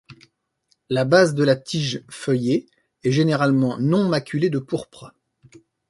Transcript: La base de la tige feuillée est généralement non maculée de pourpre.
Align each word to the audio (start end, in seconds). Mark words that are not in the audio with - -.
La 0.89 1.05
base 1.05 1.35
de 1.35 1.43
la 1.43 1.55
tige 1.55 2.03
feuillée 2.09 2.65
est 3.03 3.11
généralement 3.11 3.77
non 3.77 4.07
maculée 4.09 4.49
de 4.49 4.57
pourpre. 4.57 5.13